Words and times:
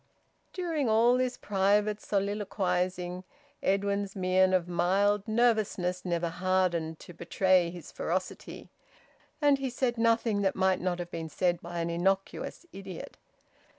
During 0.53 0.89
all 0.89 1.15
this 1.17 1.37
private 1.37 2.01
soliloquising, 2.01 3.23
Edwin's 3.61 4.15
mien 4.15 4.51
of 4.51 4.67
mild 4.67 5.27
nervousness 5.27 6.03
never 6.03 6.29
hardened 6.29 6.97
to 7.01 7.13
betray 7.13 7.69
his 7.69 7.91
ferocity, 7.91 8.71
and 9.43 9.59
he 9.59 9.69
said 9.69 9.99
nothing 9.99 10.41
that 10.41 10.55
might 10.55 10.81
not 10.81 10.97
have 10.97 11.11
been 11.11 11.29
said 11.29 11.61
by 11.61 11.81
an 11.81 11.91
innocuous 11.91 12.65
idiot. 12.73 13.19